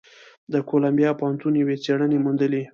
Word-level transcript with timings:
د 0.53 0.53
کولمبیا 0.69 1.11
پوهنتون 1.19 1.53
یوې 1.61 1.75
څېړنې 1.83 2.17
موندلې، 2.25 2.63